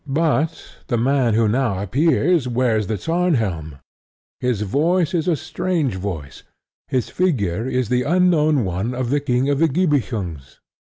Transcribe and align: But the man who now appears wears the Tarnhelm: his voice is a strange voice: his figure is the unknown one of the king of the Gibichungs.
But 0.07 0.63
the 0.87 0.97
man 0.97 1.35
who 1.35 1.47
now 1.47 1.77
appears 1.77 2.47
wears 2.47 2.87
the 2.87 2.95
Tarnhelm: 2.97 3.77
his 4.39 4.63
voice 4.63 5.13
is 5.13 5.27
a 5.27 5.35
strange 5.35 5.93
voice: 5.93 6.41
his 6.87 7.09
figure 7.09 7.67
is 7.67 7.89
the 7.89 8.01
unknown 8.01 8.65
one 8.65 8.95
of 8.95 9.11
the 9.11 9.19
king 9.19 9.47
of 9.47 9.59
the 9.59 9.67
Gibichungs. 9.67 10.57